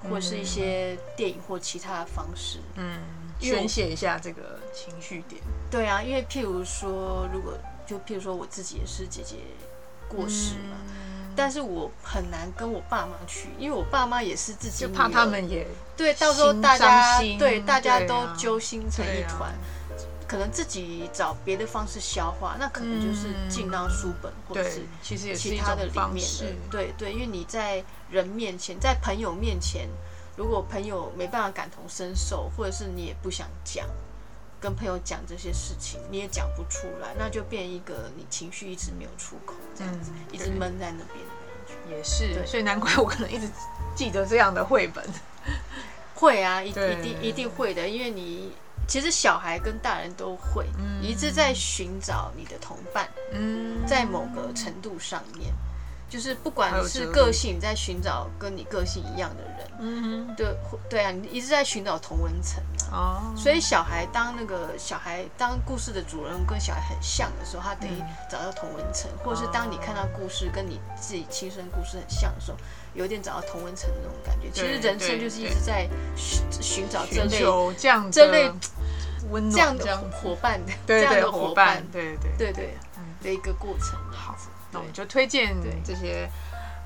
[0.08, 2.60] 或是一些电影或其他的方式。
[2.76, 3.00] 嗯，
[3.40, 5.42] 宣泄一下这个情绪点。
[5.70, 9.36] 对啊，因为譬如说，如果就譬如说我自己也是姐姐
[10.08, 15.66] 过世嘛，嗯但是我很难跟我爸妈去，因为我爸妈也是自己就怕他们也
[15.96, 19.52] 对，到时候大家对大家都揪心成一团，
[20.26, 24.64] 可能自己找别的方式消化，那可能就是进到书本或者
[25.02, 26.26] 是，其他的种里面
[26.70, 29.88] 对对，因为你在人面前，在朋友面前，
[30.36, 33.86] 如果朋友没办法感同身受，或者是你也不想讲，
[34.62, 41.18] 跟朋友讲这些事情，你也讲不出来，那就变一个你情绪一直没有出口，这样子、嗯一直闷在那边。
[41.90, 43.48] 也是，所以难怪我可能一直
[43.96, 45.05] 记得这样的绘本。
[46.14, 48.53] 会啊，一一定一定会的，因为你
[48.87, 50.66] 其实小孩跟大人都会，
[51.01, 55.53] 你一直在寻找你的同伴，嗯，在某个程度上面，
[56.12, 60.55] 就是不管是个性，你在寻找跟你个性一样的人，嗯对
[60.87, 63.33] 对啊，你一直在寻找同文层哼，啊。
[63.33, 72.59] 哦，所以小孩当那个小孩当故事的主人跟小孩很像的时候，他等于嗯找到同文层，或者是当你看到故事跟你自己亲身故事很像的时候，
[72.92, 74.51] 有点找到同文层的那种感觉。
[74.53, 78.53] 其实对对人生就是一直在寻寻找这类求这样的这类
[79.31, 82.31] 温暖这样的子伙伴的，这样的伙伴，对对。
[82.37, 83.98] 对对嗯的一个过程。
[84.11, 84.37] 好
[84.72, 85.54] 那我们就推荐
[85.85, 86.28] 这些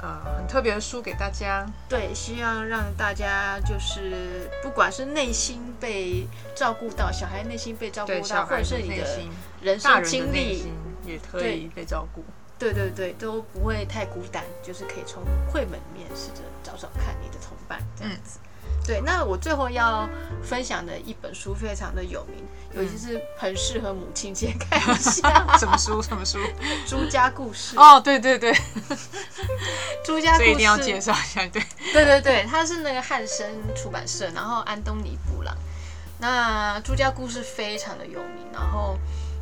[0.02, 1.64] 呃很特别的书给大家。
[1.88, 9.06] 对，希望让大家就是不管是内心被照顾到，小孩内心被照顾对到，小孩的或者是你的
[9.62, 10.66] 人生经历
[11.04, 12.24] 也可以被照顾。
[12.58, 15.22] 对对对，都不会太孤单，就是可以从
[15.52, 18.38] 绘本里面试着找找看你的同伴这样子。
[18.86, 20.08] 对，那我最后要
[20.42, 22.44] 分享的一本书非常的有名，
[22.74, 26.00] 尤其是很适合母亲节看一下什么书？
[26.00, 26.38] 什么书？
[26.86, 27.76] 《朱家故事》。
[27.80, 28.54] 哦，对对对，
[30.04, 31.44] 朱家故事所以一定要介绍一下。
[31.48, 31.60] 对，
[31.92, 35.56] 对对对，它是那个汉生出版社，然后安东尼布朗。
[36.18, 38.96] 那朱家故事非常的有名，然后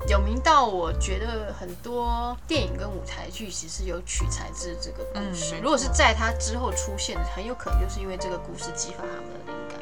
[0.07, 5.55] 有名到我觉得很多电影跟舞台剧其实有取材自这个故事。
[5.57, 9.79] 嗯如果是在他之后出现的，很有可能就是因为这个故事激发他们的灵感。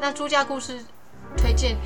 [0.00, 0.82] 那朱家故事
[1.36, 1.76] 推荐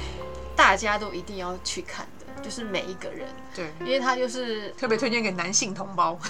[0.54, 6.16] 大家都一定要去看的，就是每一个人，对，因为他就是特别推荐给男性同胞。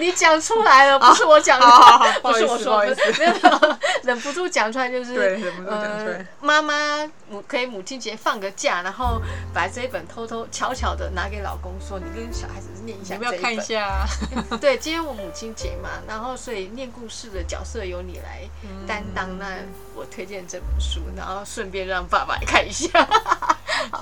[0.00, 2.96] 你讲出来了，不是我讲的，好好好 不是我说的。
[4.02, 5.70] 忍不住讲出来就是，对忍不住。
[5.70, 9.20] 讲出来呃，妈妈母可以母亲节放个假，然后
[9.52, 13.60] 把这一本偷偷悄悄的拿给老公说，你跟小孩子念一下你要不要看一。
[13.60, 13.84] 下？
[13.84, 14.06] 啊？
[14.60, 18.48] 对，今天我母亲节嘛，然后所以念故事的角色由你来
[18.86, 19.46] 担当，那
[19.94, 22.88] 我推荐这本书，然后顺便让爸爸也看一下，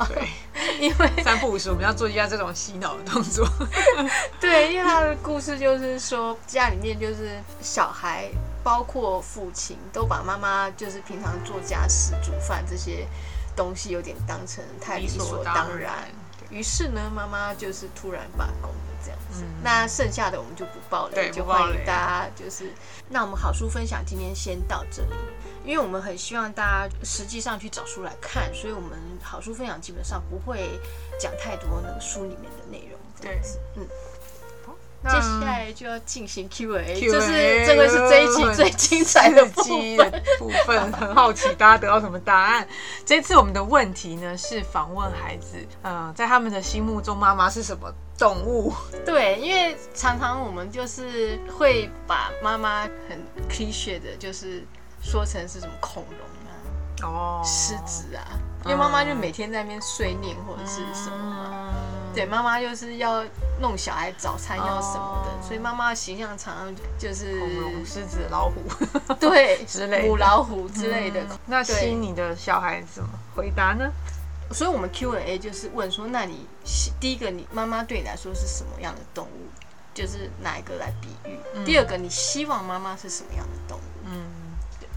[0.09, 0.29] 对，
[0.81, 3.49] 因为三不五时我们要做一下这种洗脑的动作。
[4.41, 8.31] 对，因为他的故事就是说，家里面就是小孩，
[8.63, 13.07] 包括父亲，都把妈妈就是平常做家事、煮饭这些
[13.57, 15.93] 东西有点当成太理所当然。
[16.51, 19.45] 于是呢，妈妈就是突然罢工了这样子。
[19.63, 22.73] 那剩下的我们就不爆了，就欢迎大家就是，
[23.11, 25.11] 那我们好书分享今天先到这里，
[25.65, 28.91] 因为我们很希望大家实际上去找书来看，所以我们
[29.23, 30.81] 好书分享基本上不会
[31.19, 32.99] 讲太多那个书里面的内容。
[33.21, 33.87] 这样子，嗯。
[35.05, 39.63] 接下来就要进行 Q&A，Q&A 就是这个是这一集最精彩的部
[39.97, 40.23] 分。
[40.41, 42.67] 部分，很好奇大家得到什么答案。
[43.07, 48.75] 这次我们的问题呢是访问孩子，呃，在他们的心目中，妈妈是什么动物？
[49.07, 54.67] 对，因为常常我们就是会把妈妈很 cliche 的，就是
[55.09, 58.23] 说成是什么恐龙啊、哦，狮子啊，
[58.65, 61.51] 因为妈妈就每天在那边碎念或者是什么嘛。
[61.51, 61.75] 嗯
[62.15, 63.23] 对，妈妈就是要
[63.61, 68.57] 弄小孩早餐要什么的，哦所以妈妈的形象常常就是恐龙、狮子、老虎
[69.21, 71.25] 对 之类的母老虎之类的。
[71.47, 73.89] 那对新你的小孩怎么回答呢？
[74.51, 76.47] 所以，我们 Q&A 就是问说，那你
[76.99, 79.47] 第一个，你妈妈对你来说是什么样的动物？
[79.95, 81.39] 就是哪一个来比喻？
[81.65, 83.83] 第二个，你希望妈妈是什么样的动物？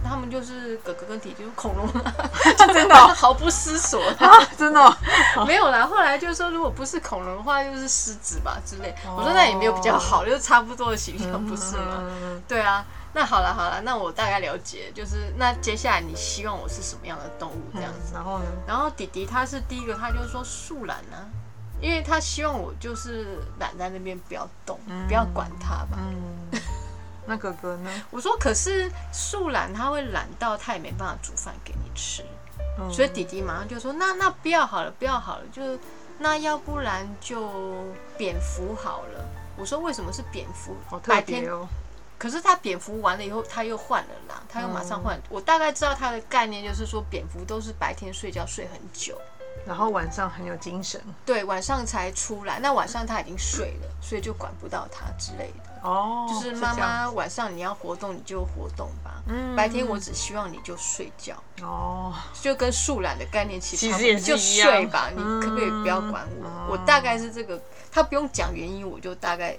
[0.03, 1.87] 嗯，他们就是哥哥跟弟弟，就是恐龙
[2.57, 4.01] 就，真的哦毫不思索。
[4.19, 8.93] 啊，真的哦、没有啦，后来就是说，如果不是恐龙的话，就是狮子吧之类。
[9.05, 11.97] 哦我说那也没有比较好，就是差不多的形象，不是吗？
[12.01, 18.13] 嗯对啊，那好了好了，那我大概了解，就是那接下来你希望我是什么样的动物这样子？
[18.13, 18.45] 然后呢？
[18.67, 21.17] 然后弟弟他是第一个，他就说树懒呢、
[21.79, 25.97] 因为他希望我就是懒在那边不要动，不要管他吧。
[27.21, 27.89] 嗯，那哥哥呢？
[28.09, 32.23] 我说可是素懒他会懒到他也没办法煮饭给你吃，
[32.79, 35.77] 嗯所以弟弟马上就说那那不要好了，不要好了，就
[36.19, 37.85] 那要不然就
[38.17, 39.25] 蝙蝠好了。
[39.57, 40.75] 我说为什么是蝙蝠？
[40.87, 41.67] 好特白天别哦。
[42.17, 45.19] 可是他蝙蝠完了以后，他又换了啦，他又马上换。
[45.27, 49.19] 我大概知道他的概念就是说，蝙蝠都是白天睡觉睡很久，
[49.65, 52.59] 然后晚上很有精神对，晚上才出来。
[52.59, 55.70] 那晚上他已经睡了，所以就管不到他之类的。
[55.81, 59.55] 哦，就是妈妈晚上你要活动你就活动吧，嗯。
[59.55, 66.47] 白天我只希望你就睡觉，哦，就跟树懒的概念其实差不多其实也是就睡吧，你嗯可不可以不要管我？
[66.47, 69.57] 哦我大概是这个，他不用讲原因，我就大概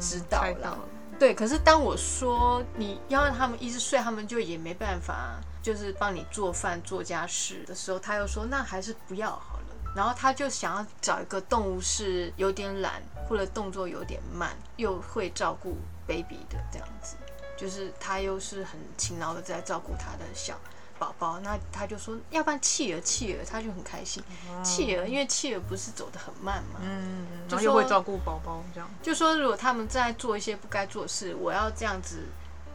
[0.00, 0.78] 知道了。
[1.18, 9.51] 对，可是当我说你要让他们一直睡，他们就也没办法，就是帮你做饭、做家事的时候，他又说那还是不要好了。
[9.94, 15.76] 然后他就想要找一个动物是有点懒，或者动作有点慢，又会照顾
[16.06, 17.16] baby 的这样子，
[17.56, 20.58] 就是他又是很勤劳的在照顾他的小
[20.98, 21.38] 宝宝。
[21.40, 24.22] 那他就说，要不然企鹅，企鹅，他就很开心。
[24.64, 28.88] 企鹅，因为企鹅不是走得很慢嘛，嗯，就然后又会照顾宝宝这样。
[29.02, 32.24] 就说如果他们在做一些不该做的事，我要这样子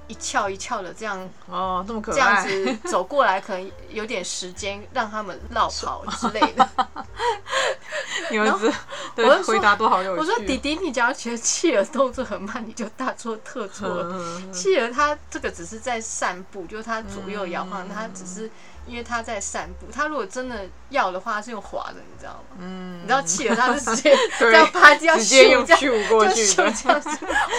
[0.08, 2.46] 一翘一翘的这样哦，这么可这样爱。
[2.48, 6.70] 子走过来，可能有点时间让他们绕跑之类的。
[8.32, 8.72] 你儿子
[9.18, 10.20] 我回答多好有趣。
[10.20, 14.10] 我说弟弟，你只要觉得企鹅动作很慢，你就大错特错了。
[14.14, 18.50] 嗯，企鹅它这个只是在散步，就是它左右摇晃，嗯它只是
[18.88, 19.92] 因为他在散步。
[19.92, 22.58] 他如果真的要的话，它是用滑的，你知道吗？
[22.60, 27.10] 嗯，你知道企鹅他是直接 对这样趴这样直接用咻这样就去的，咻这样子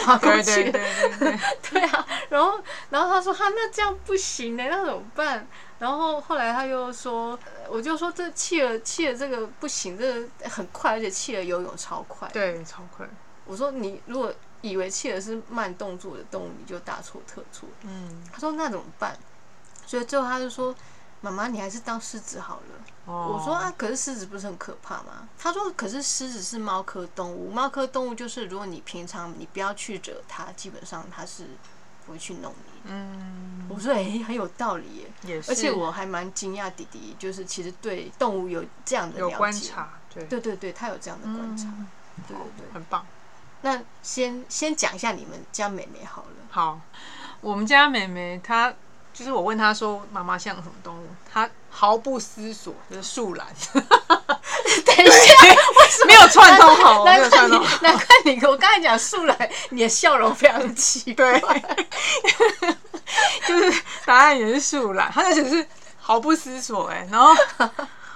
[0.05, 0.81] 滑过对去对对
[1.19, 1.39] 对对，
[1.71, 2.61] 对啊，然后
[2.91, 5.47] 然后他说哈，那这样不行呢，那怎么办？
[5.79, 12.29] 然后后来他又说，呃我就说这企鹅企鹅这个不行，这个很快，而且企鹅游泳超快。
[12.33, 13.07] 对，超快。
[13.45, 17.69] 我说你如果以为企鹅是慢动作的动物，你就大错特错。
[17.83, 19.17] 嗯，他说那怎么办？
[19.87, 20.75] 所以最后他就说，
[21.21, 22.85] 妈妈你还是当狮子好了。
[23.07, 25.29] 哦我说啊，可是狮子不是很可怕吗？
[25.39, 31.47] 他说，可是狮子是猫科动物，猫科动物就是如果你平常你不要去惹它，基本上它是
[32.05, 32.91] 不会去弄你。
[32.91, 35.11] 嗯，我说，哎、很有道理耶。
[35.23, 39.39] 也是，而且我还蛮惊讶，弟弟就是其实对动物有这样的有了解。
[39.39, 41.65] 观察，对，对对对，他有这样的观察。
[41.69, 41.89] 嗯
[42.27, 42.75] 对对对。
[42.75, 43.07] 很棒。
[43.63, 46.29] 那先先讲一下你们家妹妹好了。
[46.51, 46.81] 好，
[47.41, 48.75] 我们家妹妹她
[49.19, 53.85] 就是我问他说妈妈像什么动物，他毫不思索就是树懒， 等
[55.05, 57.79] 一下， 为什么没有串通好，没难怪你有串通好。
[57.83, 61.37] 难怪你我刚才讲树懒，你的笑容非常奇怪。
[61.41, 62.77] 对，
[63.45, 65.67] 就是答案也是树懒，他就只是
[65.99, 67.35] 毫不思索哎、然后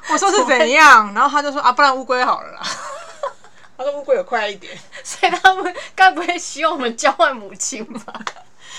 [0.08, 2.60] 我说是 怎样，然后他就说啊，不然乌龟好了啦。
[3.76, 8.14] 他说乌龟有快一点，所以他们该不会希望我们交换母亲吧？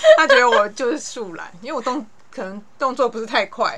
[0.18, 3.78] 他觉得我就是树懒，因为我动可能动作不是太快。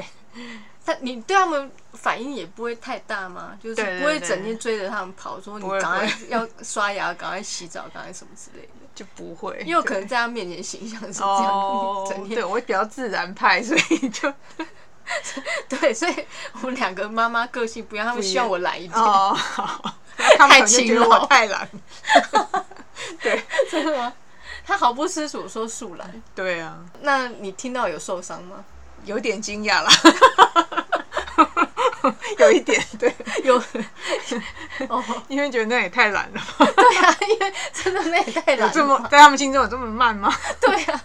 [0.86, 3.58] 他你对他们反应也不会太大吗？
[3.62, 8.70] 就是不会整天追着他们跑，说你赶快要刷牙，赶快洗澡，赶快什么之类的。
[8.94, 14.32] 就不会，因为可能在他面前形象是这样，哦，整天对我会比较自然派，所以就
[15.68, 18.96] 对，所以我们两个妈妈个性不一样，他们希望我懒一点。
[19.02, 19.96] 哦，好
[20.38, 21.68] 他们可能就觉得我太懒。
[23.22, 24.14] 对真的吗？
[24.65, 28.63] 他毫不思索说树懒，对啊，那你听到有受伤吗？
[29.06, 29.91] 有点惊讶啦，
[32.39, 33.62] 有一点对，有。
[34.89, 38.73] 哦，因为觉得那也太懒了吧，对啊，因为真的那也太有懒了。
[38.73, 40.34] 这么在他们心中有这么慢吗？
[40.60, 41.01] 对啊，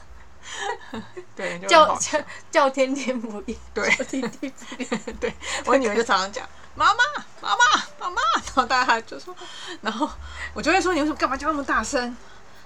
[1.37, 2.19] 对，叫叫
[2.51, 3.89] 叫天天不应，对。
[3.91, 4.89] 叫地地不应。
[5.21, 5.35] 对，
[5.67, 7.05] 我女儿就常常讲妈妈
[7.43, 7.57] 妈妈
[8.01, 9.37] 妈妈，然后大家就说，
[9.83, 10.11] 然后
[10.55, 12.17] 我就会说你为什么干嘛叫那么大声？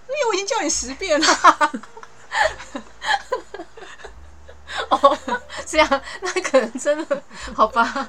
[0.09, 1.27] 因为我已经叫你十遍了。
[4.91, 5.19] 哦，
[5.65, 7.23] 这样那可能真的
[7.55, 8.09] 好吧。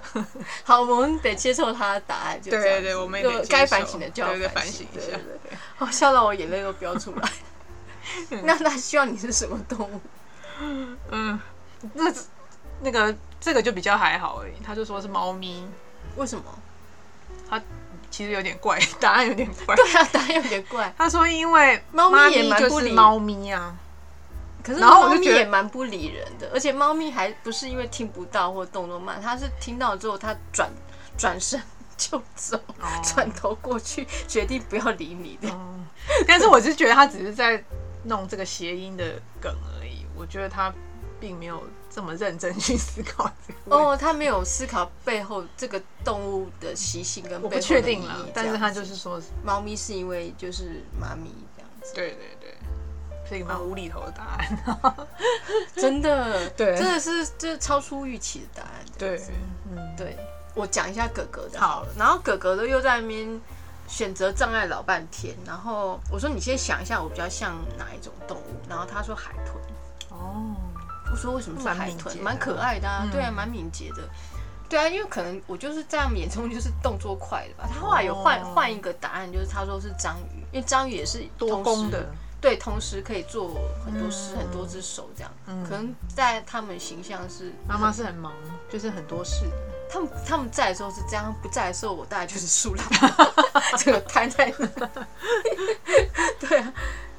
[0.63, 5.57] 好，我们得接受他的答案，就这样子对对，我们也得该反省的就要对对反反省一下对对对。
[5.77, 7.31] 哦，笑到我眼泪都飙出来。
[8.43, 10.01] 那他希望你是什么动物？
[11.11, 11.39] 嗯，
[11.93, 12.11] 那
[12.81, 15.67] 那个这个就比较还好而已，他就说是猫咪，
[16.15, 16.43] 为什么？
[17.49, 17.61] 他
[18.09, 19.75] 其实有点怪， 答案有点怪。
[19.75, 20.93] 对啊，答案有点怪。
[20.97, 23.75] 他说因为猫咪咪也蛮不理就是猫咪啊，
[24.63, 30.69] 可是猫咪也蛮不理人的，而且猫咪还不是因为听不到或动作慢，它是听到之后它转
[31.17, 31.61] 转身
[31.97, 35.49] 就走，哦转头过去决定不要理你的。
[35.51, 35.85] 嗯，
[36.27, 37.63] 但是我是觉得他只是在
[38.03, 40.73] 弄这个谐音的梗而已，我觉得他
[41.19, 41.63] 并没有
[41.95, 43.85] 这么认真去思考这个问题。
[43.85, 52.57] 哦，他没有思考背后这个动物的习性跟我不背后的确定了，但是他就是说，猫咪是因为就是妈咪这样子，对对对，
[53.29, 55.07] 是一个蛮无厘头的答案。
[55.73, 58.85] 真的， 对真的是这是超出预期的答案。
[58.97, 59.21] 对，
[59.71, 60.17] 嗯，对，
[60.53, 63.39] 我讲一下哥哥的好好了，然后哥哥的又在那边
[63.87, 68.55] 选择障碍老半天，然后我说你先想一下，我比较像哪一种动物？
[68.67, 69.55] 然后他说海豚，
[70.09, 70.55] 哦，
[71.11, 72.17] 我说为什么是海豚？
[72.17, 74.03] 蛮可爱的啊，嗯对啊，蛮敏捷的。
[74.67, 77.69] 对啊，因为可能我就是在他们眼中就是动作快的吧。
[77.71, 82.05] 他后来有换哦换一个答案，就是他说是章鱼，因为章鱼也是多功的，
[82.41, 83.53] 对，同时可以做
[83.85, 85.31] 很多事、嗯很多只手这样。
[85.47, 88.33] 嗯可能在他们形象是妈妈是很忙，
[88.69, 89.45] 就是很多事。
[89.87, 92.85] 他们他们在的时候是这样，不在的时候我大概就是树懒，
[93.77, 94.67] 这个瘫在那。
[96.39, 96.73] 对啊，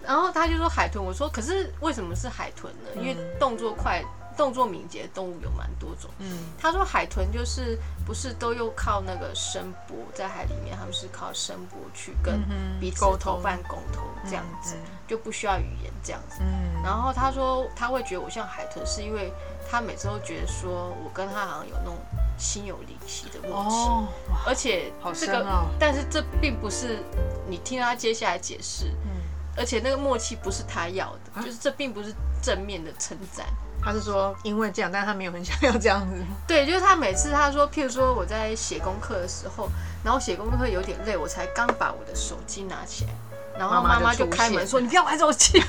[0.06, 2.90] 然后他就说海豚，我说可是为什么是海豚呢？
[2.96, 4.02] 因为嗯动作快、
[4.36, 6.10] 动作敏捷的动物有蛮多种。
[6.18, 16.38] 嗯，他说海豚就是不是都又靠那个声波，在海里面他们是靠声波去跟嗯哼彼此沟通同伴沟通这样子，嗯就不需要语言这样子。
[16.40, 19.32] 嗯，然后他说他会觉得我像海豚，是因为
[19.68, 21.96] 他每次都觉得说我跟他好像有那种
[22.38, 24.06] 心有灵犀的默契，哦，
[24.46, 27.02] 而且好这个，哦但是这并不是
[27.48, 29.15] 你听他接下来解释，嗯，
[29.56, 33.46] 而且那个默契不是他要的，啊就是这并不是正面的称赞。
[33.82, 36.16] 他是说因为这样，但是他没有很想要这样子。
[36.46, 39.68] 对，就是他每次他说，譬如说我在写功课的时候，
[40.04, 43.10] 然后写功课有点累，我才刚把我的手机拿起来，
[43.58, 45.62] 然后妈妈就开门说：“你不要玩手机。”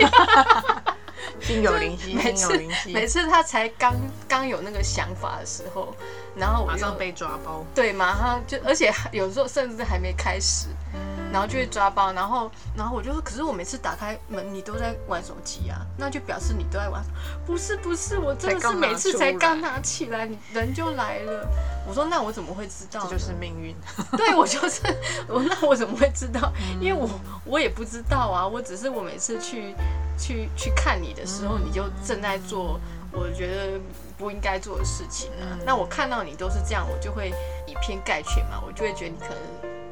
[1.41, 3.93] 心有灵犀， 心有灵犀，每次他才刚
[4.27, 5.93] 刚有那个想法的时候，
[6.37, 7.65] 然后我就马上被抓包。
[7.73, 10.67] 对，马上就，而且还有时候甚至还没开始，
[11.31, 17.03] 然后就会抓包，然后然后我就说，可是我每次打开门，你都在玩手机啊，那就表示你都在玩。
[17.45, 21.47] 不是不是，我真的是每次才刚拿起来，你人就来了。
[21.87, 23.01] 我说那我怎么会知道？
[23.05, 23.73] 这就是命运。
[24.17, 24.81] 对我就是
[25.27, 26.51] 我，那我怎么会知道？
[26.57, 27.09] 嗯因为我
[27.45, 29.73] 我也不知道啊，我只是我每次去
[30.17, 32.79] 去去看你的时候，嗯你就正在做
[33.17, 33.79] 我觉得
[34.17, 35.57] 不应该做的事情啊。
[35.57, 37.33] 嗯那我看到你都是这样，我就会
[37.65, 39.37] 以偏概全嘛，我就会觉得你可能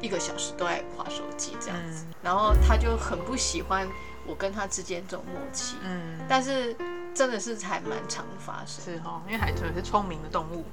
[0.00, 2.04] 一个小时都在划手机这样子。
[2.04, 3.88] 嗯然后他就很不喜欢
[4.26, 6.74] 我跟他之间这种默契，嗯，但是
[7.14, 8.84] 真的是还蛮常发生。
[8.84, 10.64] 是哈，因为海豚是聪明的动物，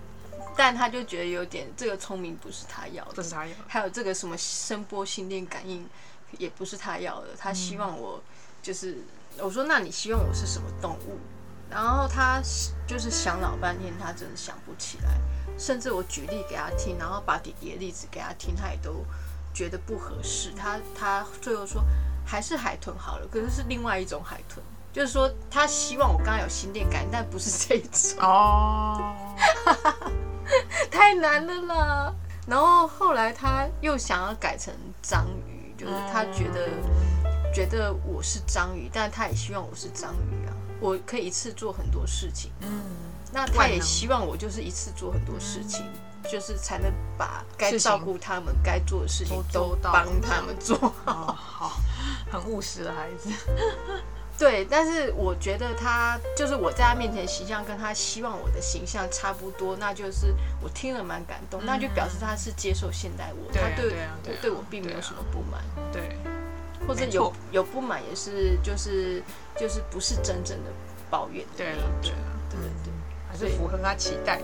[0.58, 3.54] 但他就觉得有点这个聪明不是他要的，这是他有。
[3.68, 5.88] 还有这个什么声波心电感应，
[6.40, 7.28] 也不是他要的。
[7.38, 8.20] 他希望我
[8.64, 8.98] 就是，
[9.38, 11.20] 我说那你希望我是什么动物？
[11.74, 12.40] 然后他
[12.86, 15.10] 就是想老半天，他真的想不起来。
[15.58, 19.06] 甚至我举例给他听，然后把弟弟的例子给他听，他也都
[19.54, 20.52] 觉得不合适。
[20.56, 21.84] 他他最后说
[22.26, 28.20] 还是海豚好了，可是是另外一种海豚，就是说他希望我刚刚有心电感应，但不是这一种。
[28.20, 29.36] 哦，
[30.92, 32.14] 太难了啦。
[32.46, 36.70] 然后后来他又想要改成章鱼，就是他觉得、
[37.54, 40.52] 觉得我是章鱼，但他也希望我是章鱼啊，
[40.84, 42.52] 我可以一次做很多事情。
[42.60, 42.84] 嗯，
[43.32, 45.86] 那他也希望我就是一次做很多事情，
[46.30, 50.94] 就是才能把该照顾他们、该做的事情都帮他们做好。
[51.06, 51.82] 哦，好，
[52.30, 53.30] 很务实的孩子。
[54.36, 63.82] 对，但是我觉得他就是我在他面前形象跟他希望我的形象差不多，那就是我听了蛮感动，那就表示他是接受现代我，对啊他
[64.24, 65.64] 对对我并没有什么不满，
[65.94, 66.18] 对，
[66.88, 69.22] 或者有有不满也是就是
[69.58, 70.72] 就是不是真正的
[71.10, 72.94] 抱怨的对了那一，种，对了，对对对。
[73.30, 74.44] 还是符合他期待的。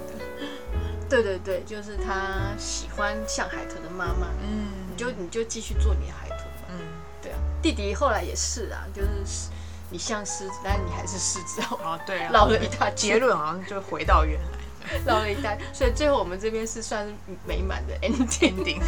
[1.08, 6.68] 对对对，就是他喜欢像海豚的妈妈，嗯，你就你就继续做你的海豚吧。
[6.70, 6.76] 嗯，
[7.22, 9.50] 对啊，弟弟后来也是啊，就是
[9.90, 14.59] 你像狮子，但你还是狮子哦，哦，对啊，绕了一大结，论好像就回到原来
[15.06, 17.14] 绕了一大，所以最后我们这边是算是
[17.46, 18.54] 美满的 ending。
[18.80, 18.82] ending。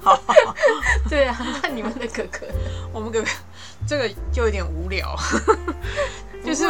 [0.00, 0.18] 好，
[1.08, 2.46] 对啊，那你们的哥哥
[2.92, 3.28] 我们哥哥
[3.86, 5.16] 这个就有点无聊。
[6.44, 6.64] 就是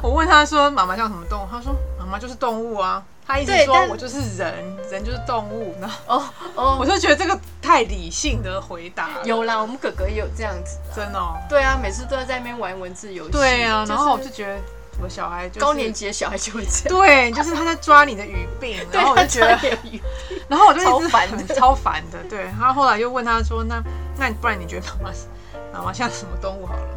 [0.00, 3.02] 我问他说妈妈像什么动物，他说妈妈就是动物啊。
[3.26, 4.54] 他一直说我就是人，
[4.90, 5.74] 人就是动物。
[5.80, 6.24] 然后哦
[6.54, 10.94] 哦，我就觉得这个太理性的回答了有啦，我们哥哥也有这样子啊。
[10.94, 11.34] 真的哦。
[11.48, 13.32] 对啊，每次都要在那边玩文字游戏。
[13.32, 14.60] 对啊，然后我就觉得
[15.02, 16.98] 我小孩就是高年级的小孩就会这样。
[17.00, 19.58] 对，就是他在抓你的语病， 然后我就觉得
[20.48, 22.18] 然后我就一直超烦的 超烦的。
[22.28, 23.82] 对，他后来又问他说：“那
[24.16, 25.26] 那不然你觉得妈妈是
[25.72, 26.88] 妈妈像什么动物好了？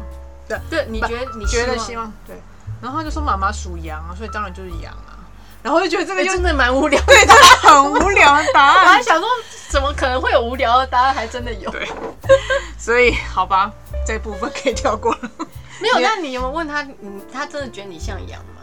[0.48, 2.36] 对对，你觉得你觉得希望对。”
[2.80, 5.18] 然后他就说：“妈妈属羊啊，所以当然就是羊啊。”
[5.60, 7.06] 然后我就觉得这个真的蛮无聊的。
[7.06, 7.34] 对，真的
[7.68, 9.02] 很无聊的答我还。
[9.02, 9.28] 想说，
[9.68, 11.12] 怎么可能会有无聊的答案？
[11.12, 11.68] 还真的有。
[11.70, 11.88] 对，
[12.78, 13.70] 所以好吧，
[14.06, 15.30] 这部分可以跳过了。
[15.80, 16.82] 没有，那你有没有问他？
[17.00, 18.62] 嗯，他真的觉得你像羊吗？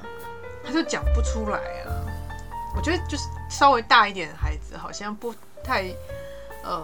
[0.66, 1.90] 他就讲不出来啊。
[2.76, 5.86] 我觉得就是稍微大一点的孩子，好像不太
[6.64, 6.84] 呃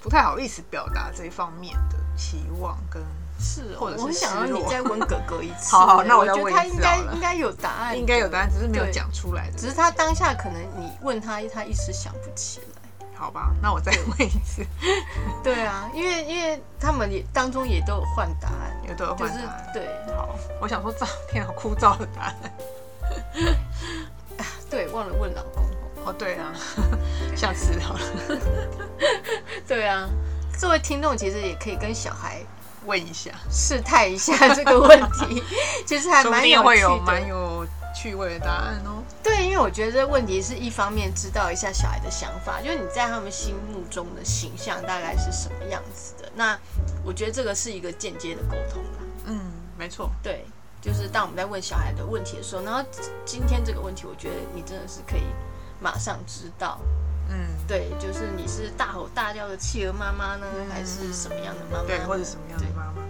[0.00, 3.02] 不太好意思表达这一方面的期望跟。
[3.42, 5.72] 是哦，或者是我很想让你再问哥哥一次。
[5.74, 9.50] 好好那我我觉得再问他应该应该有答案，应该有答案，只是没有讲出来。
[9.56, 12.69] 只是他当下可能你问他，他一时想不起来。
[13.20, 14.64] 好吧，那我再问一次，
[15.44, 19.70] 对啊，因为因为他们也当中也都有换答案，也都有换答案。
[19.74, 22.36] 对好，我想说，照天好枯燥的答案。
[24.70, 25.62] 对，忘了问老公。
[26.06, 26.50] 哦，对啊，
[27.36, 28.00] 下次好了，
[29.68, 30.08] 对啊，
[30.58, 32.40] 作为听众其实也可以跟小孩
[32.86, 35.44] 问一下，试探一下这个问题，
[35.86, 37.12] 其实还蛮有定会有趣的。
[37.12, 39.02] 蛮有趣味的答案哦。
[39.22, 46.30] 对，因为我觉得这个问题是一方面知道一下小孩的想法，就是你在他们心目中的形象大概是什么样子的。
[46.34, 46.58] 那
[47.04, 49.00] 我觉得这个是一个间接的沟通啦。
[49.26, 50.44] 嗯，没错，对，
[50.80, 52.82] 就是当我们在问小孩的问题的时候，然后
[53.24, 55.24] 今天这个问题，我觉得你真的是可以
[55.80, 56.80] 马上知道，
[57.28, 57.36] 嗯，
[57.66, 61.86] 对，就是你是大吼大叫的企鹅妈妈呢，还是什么样的妈妈呢？
[61.86, 63.02] 对，或者什么样的妈妈。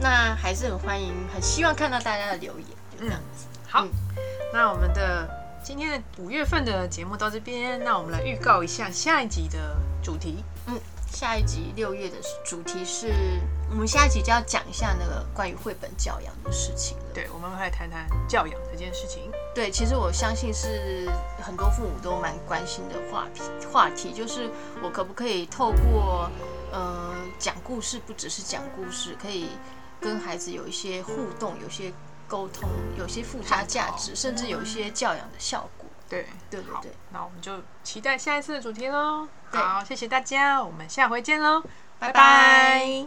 [0.00, 2.68] 那还是很欢迎，很希望看到大家的留言，
[2.98, 3.46] 就这样子。
[3.74, 3.90] 好嗯，
[4.52, 5.28] 那我们的
[5.60, 10.44] 今天的五月份的节目到这边，那我们来预告一下下一集的主题。
[10.68, 10.78] 嗯，
[11.10, 12.14] 下一集六月的
[12.44, 13.12] 主题是
[13.68, 17.04] 我们下一集就要讲一下那个关于绘本教养的事情了。
[17.12, 19.28] 对，我们会来谈谈教养这件事情。
[19.52, 21.10] 对，其实我相信是
[21.42, 23.42] 很多父母都蛮关心的话题。
[23.72, 24.48] 话题就是
[24.84, 26.30] 我可不可以透过
[26.70, 29.48] 呃讲故事，不只是讲故事，可以
[30.00, 31.92] 跟孩子有一些互动，有些
[32.28, 32.68] 沟通，
[32.98, 35.88] 有些附加价值，甚至有一些教养的效果。
[36.08, 39.26] 对，对对对，那我们就期待下一次的主题喽。
[39.50, 41.62] 好，谢谢大家，我们下回见喽，
[41.98, 42.08] 拜。
[42.08, 43.06] 拜拜